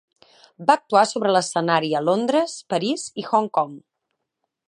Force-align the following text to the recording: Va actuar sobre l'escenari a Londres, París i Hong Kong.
Va 0.69 0.75
actuar 0.79 1.03
sobre 1.09 1.33
l'escenari 1.35 1.93
a 1.99 2.01
Londres, 2.07 2.57
París 2.75 3.05
i 3.25 3.27
Hong 3.29 3.53
Kong. 3.59 3.77